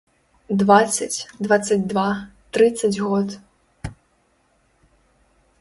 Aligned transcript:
Дваццаць, 0.61 1.17
дваццаць 1.47 1.77
два, 1.93 2.07
трыццаць 2.57 2.97
год. 3.05 3.27